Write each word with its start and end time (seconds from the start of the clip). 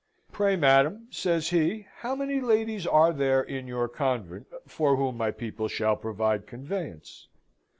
"Pray, 0.31 0.55
madam," 0.55 1.05
says 1.11 1.51
he, 1.51 1.85
"how 1.97 2.15
many 2.15 2.41
ladies 2.41 2.87
are 2.87 3.13
there 3.13 3.43
in 3.43 3.67
your 3.67 3.87
convent, 3.87 4.47
for 4.67 4.95
whom 4.95 5.15
my 5.15 5.29
people 5.29 5.67
shall 5.67 5.95
provide 5.95 6.47
conveyance?" 6.47 7.27